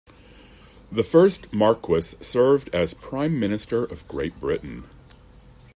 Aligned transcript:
The 0.91 1.03
first 1.03 1.53
Marquess 1.53 2.15
served 2.21 2.73
as 2.73 2.95
Prime 2.95 3.39
Minister 3.39 3.83
of 3.83 4.07
Great 4.07 4.39
Britain. 4.39 4.85